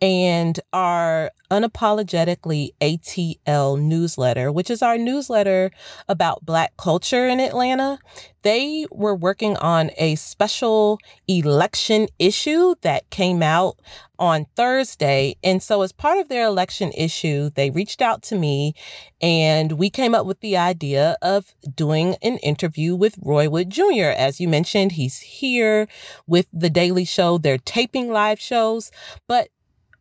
[0.00, 5.70] and our unapologetically ATL newsletter, which is our newsletter
[6.08, 7.98] about Black culture in Atlanta.
[8.42, 13.78] They were working on a special election issue that came out
[14.18, 15.36] on Thursday.
[15.44, 18.74] And so, as part of their election issue, they reached out to me
[19.20, 24.12] and we came up with the idea of doing an interview with Roy Wood Jr.
[24.16, 25.88] As you mentioned, he's here
[26.26, 27.36] with The Daily Show.
[27.36, 28.90] They're taping live shows,
[29.26, 29.48] but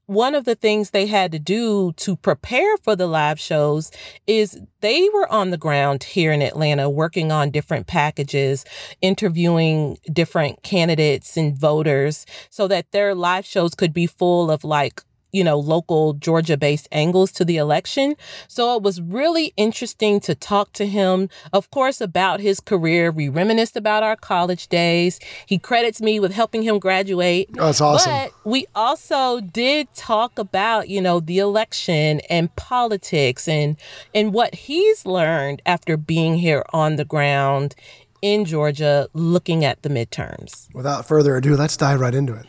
[0.10, 3.92] one of the things they had to do to prepare for the live shows
[4.26, 8.66] is they were on the ground here in Atlanta working on different packages,
[9.04, 15.04] interviewing different candidates and voters so that their live shows could be full of like
[15.32, 18.16] you know, local Georgia based angles to the election.
[18.48, 23.12] So it was really interesting to talk to him, of course, about his career.
[23.12, 25.20] We reminisced about our college days.
[25.46, 27.50] He credits me with helping him graduate.
[27.58, 28.12] Oh, that's awesome.
[28.12, 33.78] But we also did talk about, you know, the election and politics and
[34.14, 37.76] and what he's learned after being here on the ground
[38.22, 40.74] in Georgia looking at the midterms.
[40.74, 42.46] Without further ado, let's dive right into it.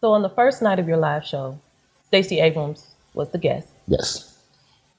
[0.00, 1.60] So on the first night of your live show,
[2.08, 3.68] Stacey Abrams was the guest.
[3.86, 4.38] Yes.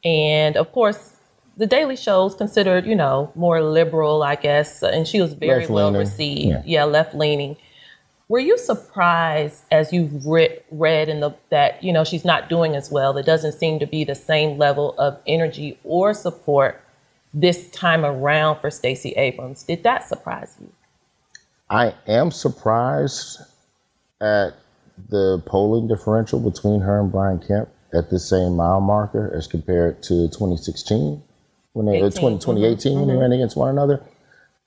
[0.05, 1.15] And of course,
[1.57, 5.65] the Daily Show is considered, you know, more liberal, I guess, and she was very
[5.65, 6.49] well received.
[6.49, 7.57] Yeah, yeah left leaning.
[8.27, 12.75] Were you surprised as you read, read in the that you know she's not doing
[12.75, 13.11] as well?
[13.11, 16.79] There doesn't seem to be the same level of energy or support
[17.33, 19.63] this time around for Stacey Abrams.
[19.63, 20.71] Did that surprise you?
[21.71, 23.39] I am surprised
[24.21, 24.53] at
[25.09, 30.03] the polling differential between her and Brian Kemp at the same mile marker as compared
[30.03, 31.21] to 2016
[31.73, 32.11] when they 18.
[32.11, 32.99] 20, 2018 mm-hmm.
[32.99, 33.21] when they mm-hmm.
[33.21, 34.01] ran against one another.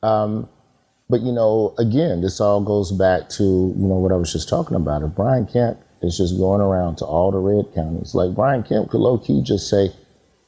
[0.02, 0.48] Um,
[1.08, 4.48] but you know, again, this all goes back to you know what I was just
[4.48, 5.02] talking about.
[5.02, 8.90] If Brian Kemp is just going around to all the red counties, like Brian Kemp
[8.90, 9.92] could low key just say,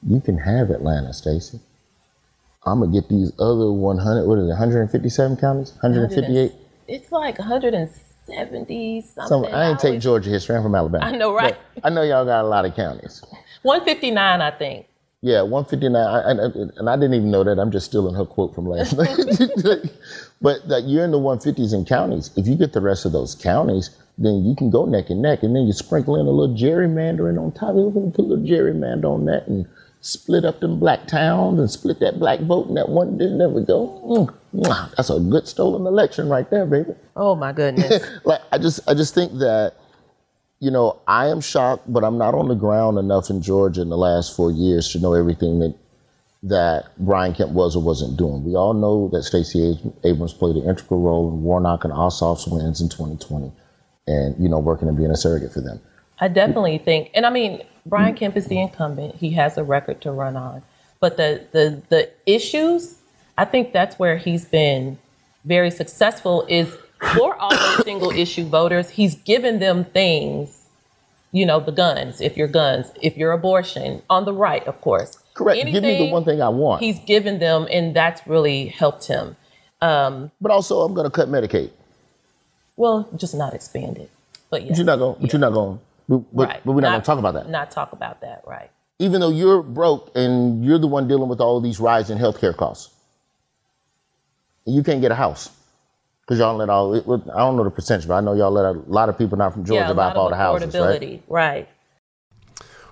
[0.02, 1.60] "You can have Atlanta, Stacey.
[2.66, 4.26] I'm gonna get these other 100.
[4.26, 4.48] What is it?
[4.48, 5.72] 157 counties?
[5.82, 6.52] 158?
[6.88, 7.38] It's like
[8.26, 9.28] 170 something.
[9.28, 10.56] Some, I ain't take Georgia history.
[10.56, 11.04] I'm from Alabama.
[11.04, 11.56] I know, right?
[11.82, 13.22] I know y'all got a lot of counties.
[13.62, 14.86] 159, I think.
[15.20, 15.96] Yeah, 159.
[15.96, 16.32] I, I,
[16.78, 17.58] and I didn't even know that.
[17.58, 19.16] I'm just stealing her quote from last night.
[20.42, 22.30] but that you're in the 150s in counties.
[22.36, 25.42] If you get the rest of those counties, then you can go neck and neck.
[25.42, 27.74] And then you sprinkle in a little gerrymandering on top.
[27.74, 29.66] You can put a little gerrymander on that and
[30.02, 33.16] split up them black towns and split that black vote and that one.
[33.16, 34.02] There we go.
[34.04, 36.94] Mm, that's a good stolen election right there, baby.
[37.16, 38.04] Oh my goodness.
[38.24, 39.74] like I just I just think that
[40.60, 43.90] you know, I am shocked, but I'm not on the ground enough in Georgia in
[43.90, 45.76] the last four years to know everything that
[46.44, 48.44] that Brian Kemp was or wasn't doing.
[48.44, 52.80] We all know that Stacey Abrams played an integral role in Warnock and Ossoff's wins
[52.80, 53.50] in 2020,
[54.06, 55.80] and you know, working and being a surrogate for them.
[56.20, 60.00] I definitely think, and I mean, Brian Kemp is the incumbent; he has a record
[60.02, 60.62] to run on.
[61.00, 62.96] But the the the issues,
[63.36, 64.98] I think that's where he's been
[65.44, 66.46] very successful.
[66.48, 66.76] Is
[67.14, 70.66] for all those single issue voters, he's given them things,
[71.32, 75.18] you know, the guns, if you're guns, if you're abortion, on the right, of course.
[75.34, 75.60] Correct.
[75.60, 76.82] Anything, Give me the one thing I want.
[76.82, 79.36] He's given them, and that's really helped him.
[79.82, 81.70] Um, but also, I'm going to cut Medicaid.
[82.76, 84.10] Well, just not expand it.
[84.50, 84.70] But yes.
[84.70, 85.16] But you're not going.
[85.20, 85.80] But you're not going.
[86.08, 86.60] But, right.
[86.64, 87.48] but we're not, not going to talk about that.
[87.48, 88.42] Not talk about that.
[88.46, 88.70] Right.
[88.98, 92.56] Even though you're broke and you're the one dealing with all of these rising healthcare
[92.56, 92.93] costs,
[94.66, 95.50] you can't get a house.
[96.22, 98.78] Because y'all let all, I don't know the percentage, but I know y'all let a
[98.86, 101.22] lot of people not from Georgia yeah, buy all the houses, right?
[101.28, 101.68] Right.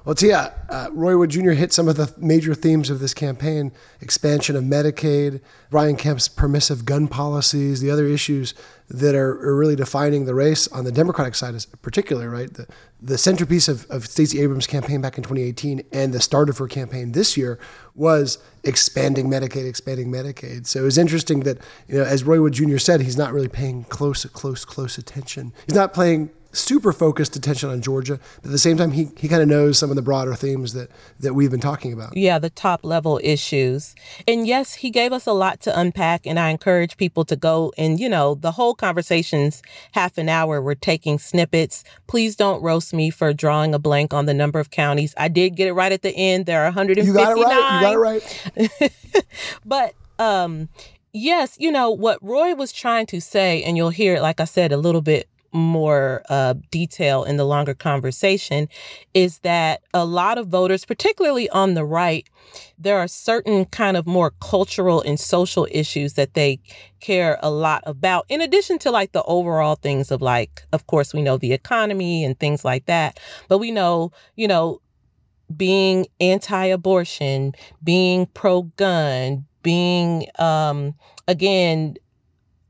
[0.04, 1.52] Well, Tia, uh, Roy Wood Jr.
[1.52, 6.84] hit some of the major themes of this campaign expansion of Medicaid, Brian Kemp's permissive
[6.84, 8.52] gun policies, the other issues
[8.88, 12.52] that are, are really defining the race on the Democratic side, is particularly, right?
[12.52, 12.66] The,
[13.00, 16.66] the centerpiece of, of Stacey Abrams' campaign back in 2018 and the start of her
[16.66, 17.60] campaign this year
[17.94, 20.66] was expanding Medicaid, expanding Medicaid.
[20.66, 22.78] So it was interesting that, you know, as Roy Wood Jr.
[22.78, 25.52] said, he's not really paying close, close, close attention.
[25.66, 29.28] He's not playing super focused attention on Georgia, but at the same time, he, he
[29.28, 32.16] kind of knows some of the broader themes that, that we've been talking about.
[32.16, 33.94] Yeah, the top level issues.
[34.28, 37.72] And yes, he gave us a lot to unpack, and I encourage people to go
[37.78, 39.62] and, you know, the whole conversation's
[39.92, 40.60] half an hour.
[40.60, 41.84] We're taking snippets.
[42.06, 45.14] Please don't roast me for drawing a blank on the number of counties.
[45.16, 46.46] I did get it right at the end.
[46.46, 47.06] There are 159.
[47.06, 47.74] You got it right.
[47.74, 48.92] You got it right.
[49.64, 50.68] but, um,
[51.12, 54.44] yes, you know, what Roy was trying to say, and you'll hear it, like I
[54.44, 58.68] said, a little bit more uh, detail in the longer conversation
[59.14, 62.28] is that a lot of voters, particularly on the right,
[62.78, 66.58] there are certain kind of more cultural and social issues that they
[67.00, 71.12] care a lot about, in addition to like the overall things of like, of course,
[71.12, 74.80] we know the economy and things like that, but we know, you know,
[75.54, 77.52] being anti-abortion,
[77.84, 80.94] being pro-gun, being um,
[81.28, 81.96] again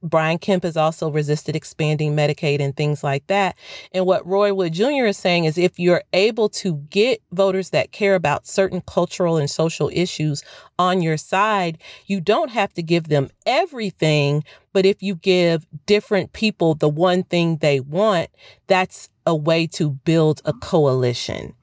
[0.03, 3.57] Brian Kemp has also resisted expanding Medicaid and things like that.
[3.93, 5.07] And what Roy Wood Jr.
[5.07, 9.49] is saying is if you're able to get voters that care about certain cultural and
[9.49, 10.43] social issues
[10.79, 14.45] on your side, you don't have to give them everything.
[14.73, 18.31] But if you give different people the one thing they want,
[18.67, 21.55] that's a way to build a coalition.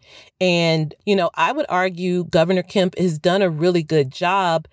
[0.41, 4.67] And, you know, I would argue Governor Kemp has done a really good job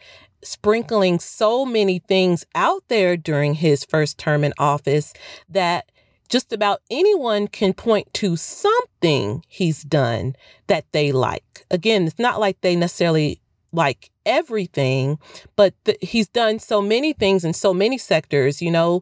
[0.46, 5.12] sprinkling so many things out there during his first term in office
[5.48, 5.90] that
[6.28, 10.34] just about anyone can point to something he's done
[10.66, 11.64] that they like.
[11.70, 13.40] Again, it's not like they necessarily
[13.72, 15.18] like everything,
[15.54, 19.00] but th- he's done so many things in so many sectors, you know,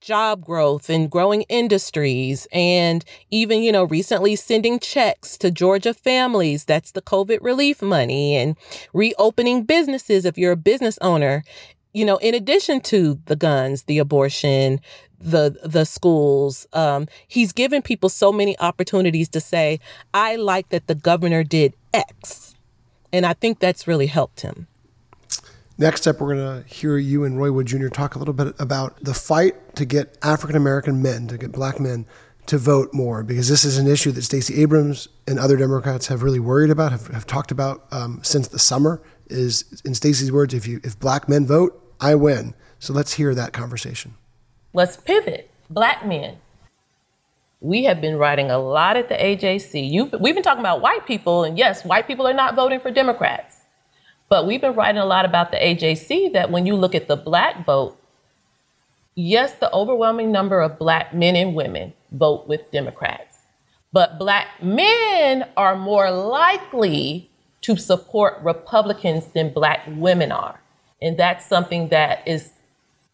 [0.00, 6.64] job growth and growing industries and even you know recently sending checks to Georgia families.
[6.64, 8.56] That's the covid relief money and
[8.92, 11.44] reopening businesses if you're a business owner.
[11.92, 14.80] You know in addition to the guns the abortion
[15.18, 19.80] the the schools um, he's given people so many opportunities to say
[20.12, 22.54] i like that the governor did x.
[23.12, 24.66] And I think that's really helped him.
[25.78, 27.88] Next up, we're going to hear you and Roy Wood Jr.
[27.88, 31.78] talk a little bit about the fight to get African American men, to get black
[31.78, 32.06] men
[32.46, 36.22] to vote more, because this is an issue that Stacey Abrams and other Democrats have
[36.22, 39.02] really worried about, have, have talked about um, since the summer.
[39.28, 42.54] Is in Stacey's words, if you if black men vote, I win.
[42.78, 44.14] So let's hear that conversation.
[44.72, 45.50] Let's pivot.
[45.68, 46.36] Black men.
[47.60, 49.90] We have been writing a lot at the AJC.
[49.90, 52.92] you we've been talking about white people, and yes, white people are not voting for
[52.92, 53.55] Democrats.
[54.28, 57.16] But we've been writing a lot about the AJC that when you look at the
[57.16, 57.96] black vote,
[59.14, 63.38] yes, the overwhelming number of black men and women vote with Democrats.
[63.92, 67.30] But black men are more likely
[67.62, 70.60] to support Republicans than black women are.
[71.00, 72.50] And that's something that is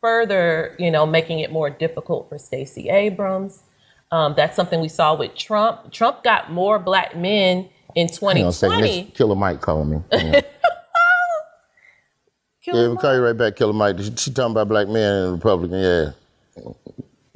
[0.01, 3.63] further, you know, making it more difficult for Stacey Abrams.
[4.11, 5.93] Um, that's something we saw with Trump.
[5.93, 9.13] Trump got more black men in 2020.
[9.15, 10.03] Killer Mike calling me.
[12.63, 13.99] Killer yeah, we'll call you right back, Killer Mike.
[13.99, 16.13] She, she talking about black men and Republican, yeah.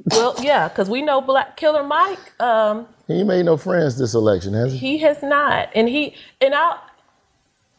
[0.05, 2.41] Well, yeah, because we know Black Killer Mike.
[2.41, 4.77] Um, he made no friends this election, has he?
[4.77, 6.79] He has not, and he and I.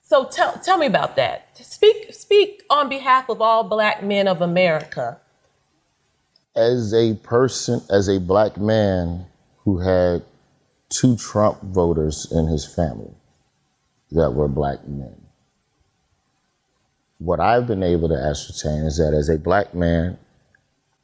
[0.03, 1.57] So tell tell me about that.
[1.57, 5.18] Speak speak on behalf of all Black men of America.
[6.55, 9.24] As a person, as a black man
[9.61, 10.22] who had
[10.90, 13.14] two Trump voters in his family
[14.11, 15.28] that were black men
[17.18, 20.18] what I've been able to ascertain is that as a black man,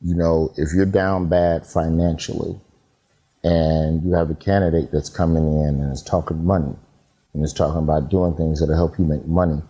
[0.01, 2.59] you know, if you're down bad financially
[3.43, 6.75] and you have a candidate that's coming in and is talking money
[7.33, 9.61] and is talking about doing things that'll help you make money,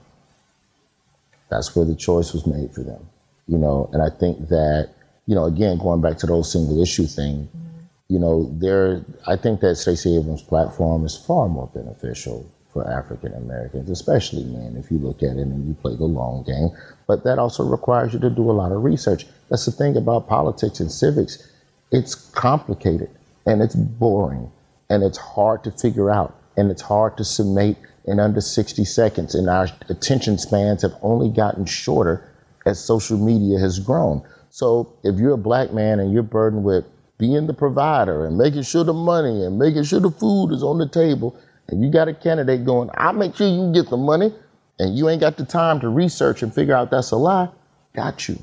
[1.50, 3.08] that's where the choice was made for them.
[3.46, 4.90] You know, and I think that,
[5.26, 7.78] you know, again, going back to the old single issue thing, mm-hmm.
[8.08, 13.32] you know, there I think that Stacey Abrams' platform is far more beneficial for African
[13.34, 16.70] Americans, especially men, if you look at it and you play the long game.
[17.06, 19.26] But that also requires you to do a lot of research.
[19.48, 21.50] That's the thing about politics and civics.
[21.92, 23.08] It's complicated
[23.46, 24.50] and it's boring
[24.90, 29.34] and it's hard to figure out and it's hard to summate in under 60 seconds.
[29.34, 32.28] And our attention spans have only gotten shorter
[32.66, 34.22] as social media has grown.
[34.50, 36.84] So if you're a black man and you're burdened with
[37.18, 40.78] being the provider and making sure the money and making sure the food is on
[40.78, 41.38] the table,
[41.68, 44.34] and you got a candidate going, I'll make sure you get the money,
[44.78, 47.48] and you ain't got the time to research and figure out that's a lie,
[47.94, 48.38] got you.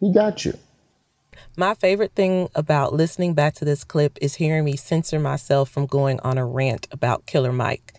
[0.00, 0.54] He got you.
[1.56, 5.86] My favorite thing about listening back to this clip is hearing me censor myself from
[5.86, 7.94] going on a rant about Killer Mike.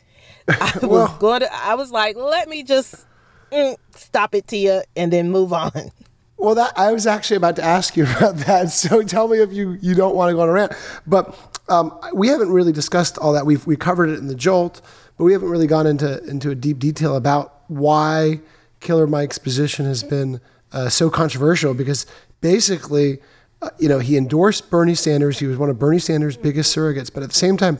[0.47, 3.05] I was going to, I was like, let me just
[3.51, 5.91] mm, stop it, Tia, and then move on.
[6.37, 8.69] Well, that I was actually about to ask you about that.
[8.71, 10.73] So tell me if you you don't want to go on a rant.
[11.07, 13.45] But um, we haven't really discussed all that.
[13.45, 14.81] We've we covered it in the jolt,
[15.17, 18.41] but we haven't really gone into into a deep detail about why
[18.79, 20.39] Killer Mike's position has been
[20.71, 21.73] uh, so controversial.
[21.73, 22.05] Because
[22.41, 23.19] basically,
[23.61, 25.39] uh, you know, he endorsed Bernie Sanders.
[25.39, 27.11] He was one of Bernie Sanders' biggest surrogates.
[27.11, 27.79] But at the same time,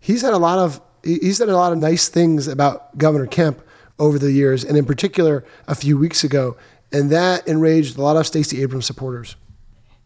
[0.00, 3.62] he's had a lot of he's said a lot of nice things about Governor Kemp
[3.98, 6.56] over the years, and in particular, a few weeks ago,
[6.92, 9.36] and that enraged a lot of Stacey Abrams supporters.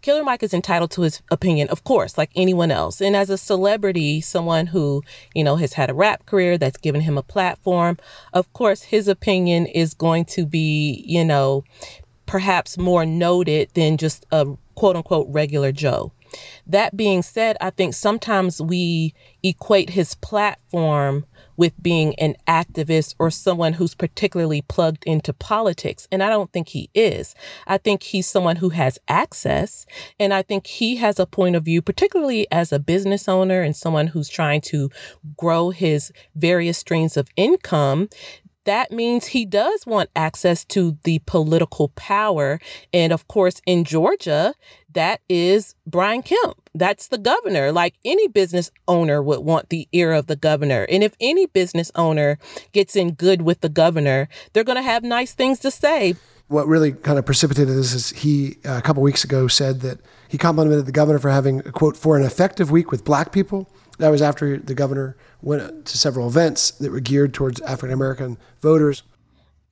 [0.02, 3.00] Killer Mike is entitled to his opinion, of course, like anyone else.
[3.00, 5.02] And as a celebrity, someone who,
[5.34, 7.98] you know, has had a rap career that's given him a platform,
[8.32, 11.64] of course, his opinion is going to be, you know,
[12.26, 16.12] perhaps more noted than just a quote unquote regular Joe.
[16.66, 21.24] That being said, I think sometimes we equate his platform
[21.56, 26.06] with being an activist or someone who's particularly plugged into politics.
[26.10, 27.34] And I don't think he is.
[27.66, 29.86] I think he's someone who has access.
[30.18, 33.76] And I think he has a point of view, particularly as a business owner and
[33.76, 34.90] someone who's trying to
[35.36, 38.08] grow his various streams of income
[38.66, 42.58] that means he does want access to the political power.
[42.92, 44.54] And of course, in Georgia,
[44.96, 46.70] that is Brian Kemp.
[46.74, 47.70] That's the governor.
[47.70, 50.86] Like any business owner would want the ear of the governor.
[50.88, 52.38] And if any business owner
[52.72, 56.16] gets in good with the governor, they're going to have nice things to say.
[56.48, 60.00] What really kind of precipitated this is he, uh, a couple weeks ago, said that
[60.28, 63.68] he complimented the governor for having, quote, for an effective week with black people.
[63.98, 68.38] That was after the governor went to several events that were geared towards African American
[68.62, 69.02] voters.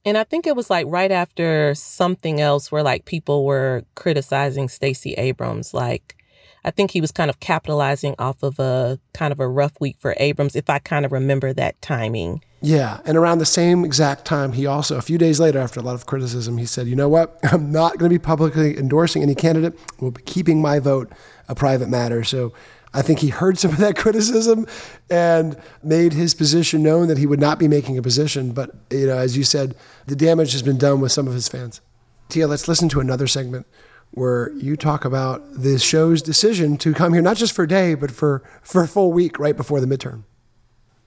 [0.04, 4.68] And I think it was like right after something else where like people were criticizing
[4.68, 5.72] Stacey Abrams.
[5.72, 6.16] Like,
[6.64, 9.96] I think he was kind of capitalizing off of a kind of a rough week
[9.98, 12.42] for Abrams, if I kind of remember that timing.
[12.62, 13.00] Yeah.
[13.04, 15.94] And around the same exact time, he also, a few days later, after a lot
[15.94, 17.38] of criticism, he said, you know what?
[17.52, 19.78] I'm not going to be publicly endorsing any candidate.
[20.00, 21.12] We'll be keeping my vote
[21.48, 22.24] a private matter.
[22.24, 22.54] So
[22.94, 24.66] I think he heard some of that criticism
[25.10, 28.52] and made his position known that he would not be making a position.
[28.52, 29.74] But, you know, as you said,
[30.06, 31.80] the damage has been done with some of his fans.
[32.28, 33.66] Tia, let's listen to another segment
[34.12, 37.94] where you talk about the show's decision to come here, not just for a day,
[37.94, 40.22] but for, for a full week right before the midterm.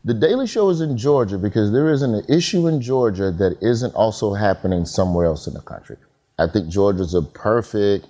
[0.04, 3.94] The Daily Show is in Georgia because there isn't an issue in Georgia that isn't
[3.96, 5.98] also happening somewhere else in the country.
[6.38, 8.08] I think Georgia's a perfect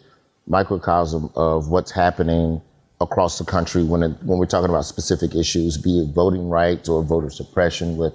[0.47, 2.61] microcosm of what's happening
[2.99, 6.89] across the country when it, when we're talking about specific issues, be it voting rights
[6.89, 7.97] or voter suppression.
[7.97, 8.13] With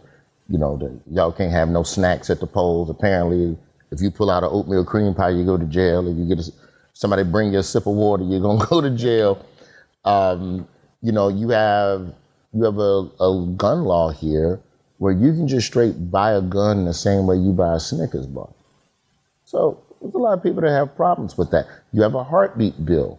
[0.49, 2.91] you know, the, y'all can't have no snacks at the polls.
[2.91, 3.57] Apparently,
[3.91, 6.09] if you pull out an oatmeal cream pie, you go to jail.
[6.09, 6.53] If you get a,
[6.95, 9.45] somebody bring you a sip of water, you're gonna go to jail.
[10.05, 10.67] Um,
[11.01, 12.13] you know, you have
[12.53, 14.61] you have a, a gun law here
[14.99, 18.27] where you can just straight buy a gun the same way you buy a Snickers
[18.27, 18.51] bar.
[19.45, 21.67] So there's a lot of people that have problems with that.
[21.93, 23.19] You have a heartbeat bill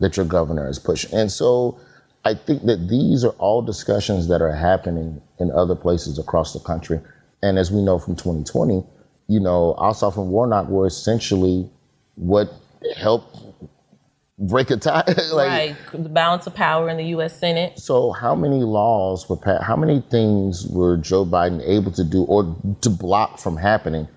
[0.00, 1.12] that your governor is pushing.
[1.14, 1.78] And so
[2.24, 6.60] I think that these are all discussions that are happening in other places across the
[6.60, 7.00] country.
[7.42, 8.84] And as we know from 2020,
[9.28, 11.68] you know, Ossoff and Warnock were essentially
[12.16, 12.52] what
[12.96, 13.36] helped
[14.38, 15.04] break a tie.
[15.32, 17.38] like, right, the balance of power in the U.S.
[17.38, 17.78] Senate.
[17.78, 19.64] So, how many laws were passed?
[19.64, 24.08] How many things were Joe Biden able to do or to block from happening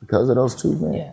[0.00, 0.94] because of those two men?
[0.94, 1.12] Yeah.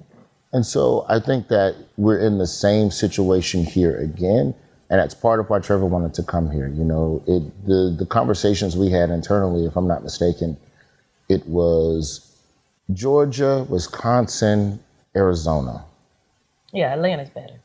[0.55, 4.55] And so, I think that we're in the same situation here again,
[4.89, 6.69] and that's part of why Trevor wanted to come here.
[6.69, 10.55] You know, it the the conversations we had internally, if I'm not mistaken,
[11.27, 12.39] it was
[12.93, 14.79] Georgia, Wisconsin,
[15.13, 15.83] Arizona.
[16.71, 17.59] Yeah, Atlanta's better.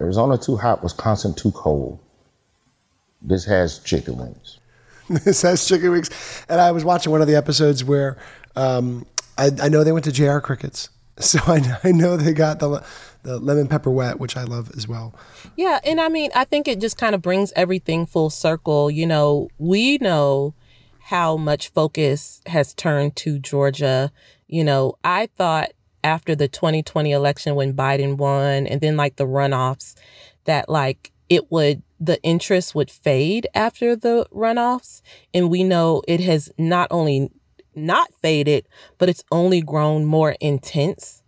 [0.00, 2.00] Arizona too hot, Wisconsin too cold.
[3.22, 4.58] This has chicken wings.
[5.24, 6.10] this has chicken wings.
[6.48, 8.18] And I was watching one of the episodes where
[8.56, 9.06] um,
[9.36, 10.88] I, I, know they went to JR Crickets.
[11.22, 12.82] So I, I know they got the,
[13.24, 15.14] the lemon pepper wet, which I love as well.
[15.56, 15.80] Yeah.
[15.84, 18.88] And I mean, I think it just kind of brings everything full circle.
[18.88, 20.54] You know, we know
[21.00, 24.12] how much focus has turned to Georgia.
[24.46, 25.70] You know, I thought
[26.04, 29.94] after the 2020 election when Biden won and then like the runoffs
[30.44, 35.02] that like it would the interest would fade after the runoffs
[35.34, 37.30] and we know it has not only
[37.78, 38.66] not faded
[38.98, 41.22] but it's only grown more intense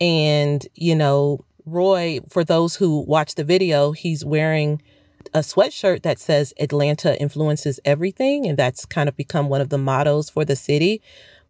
[0.00, 4.82] and you know Roy for those who watch the video he's wearing
[5.32, 9.78] a sweatshirt that says Atlanta influences everything and that's kind of become one of the
[9.78, 11.00] mottos for the city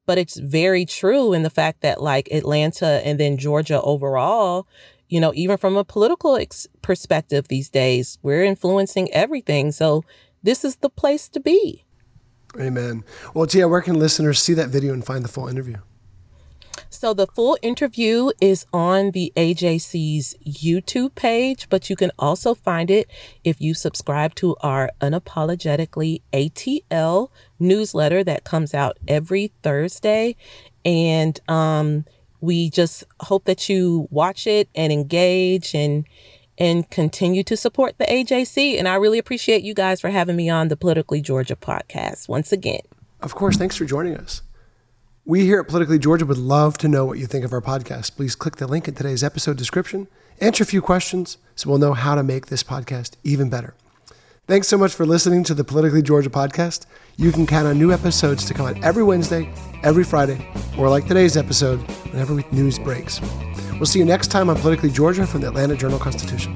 [0.06, 4.66] but it's very true in the fact that like Atlanta and then Georgia overall,
[5.08, 9.72] you know, even from a political ex- perspective these days, we're influencing everything.
[9.72, 10.04] So
[10.42, 11.83] this is the place to be.
[12.58, 13.04] Amen.
[13.32, 15.78] Well, Tia, where can listeners see that video and find the full interview?
[16.88, 22.90] So the full interview is on the AJC's YouTube page, but you can also find
[22.90, 23.10] it
[23.42, 30.36] if you subscribe to our Unapologetically ATL newsletter that comes out every Thursday.
[30.84, 32.04] And um,
[32.40, 36.06] we just hope that you watch it and engage and
[36.58, 38.78] and continue to support the AJC.
[38.78, 42.52] And I really appreciate you guys for having me on the Politically Georgia podcast once
[42.52, 42.80] again.
[43.20, 43.56] Of course.
[43.56, 44.42] Thanks for joining us.
[45.26, 48.14] We here at Politically Georgia would love to know what you think of our podcast.
[48.16, 50.06] Please click the link in today's episode description,
[50.40, 53.74] answer a few questions so we'll know how to make this podcast even better.
[54.46, 56.84] Thanks so much for listening to the Politically Georgia podcast.
[57.16, 59.50] You can count on new episodes to come out every Wednesday,
[59.82, 60.46] every Friday,
[60.76, 61.78] or like today's episode,
[62.10, 63.22] whenever news breaks.
[63.80, 66.54] We'll see you next time on Politically Georgia from the Atlanta Journal Constitution.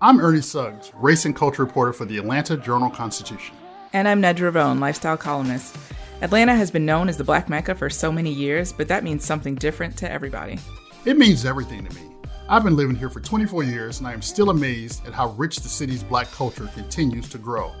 [0.00, 3.56] I'm Ernie Suggs, race and culture reporter for the Atlanta Journal Constitution.
[3.92, 5.76] And I'm Nedra Rhone, lifestyle columnist.
[6.22, 9.24] Atlanta has been known as the Black Mecca for so many years, but that means
[9.24, 10.60] something different to everybody.
[11.04, 12.02] It means everything to me.
[12.48, 15.56] I've been living here for 24 years, and I am still amazed at how rich
[15.56, 17.72] the city's black culture continues to grow.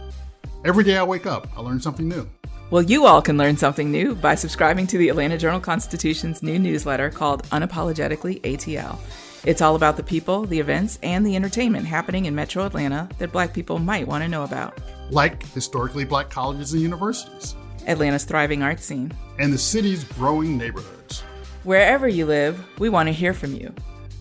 [0.64, 2.28] Every day I wake up, I learn something new.
[2.68, 6.58] Well, you all can learn something new by subscribing to the Atlanta Journal Constitution's new
[6.58, 8.98] newsletter called Unapologetically ATL.
[9.44, 13.30] It's all about the people, the events, and the entertainment happening in metro Atlanta that
[13.30, 14.76] black people might want to know about.
[15.10, 17.54] Like historically black colleges and universities,
[17.86, 21.20] Atlanta's thriving art scene, and the city's growing neighborhoods.
[21.62, 23.72] Wherever you live, we want to hear from you.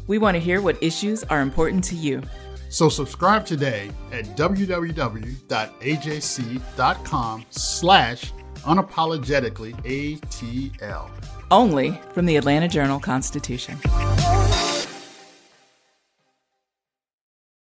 [0.06, 2.22] We want to hear what issues are important to you.
[2.76, 4.66] So subscribe today at www.ajc.com
[7.50, 11.10] slash unapologetically ATL.
[11.50, 13.80] Only from the Atlanta Journal Constitution.